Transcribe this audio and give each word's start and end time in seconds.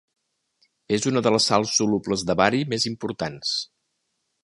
És 0.97 1.05
una 1.11 1.23
de 1.27 1.33
les 1.35 1.49
sals 1.53 1.75
solubles 1.81 2.25
de 2.31 2.39
bari 2.43 2.65
més 2.75 2.91
importants. 2.93 3.57